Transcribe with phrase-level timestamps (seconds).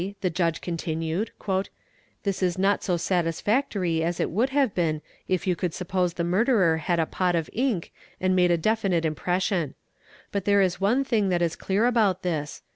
[0.21, 1.29] the Judge continued,
[2.23, 6.23] 'this is not so satisfactory as it would have been if you could suppose the
[6.23, 9.75] murderer had a pot of ink and made a definite impression.
[10.31, 12.63] But there is one thing that is clear about this.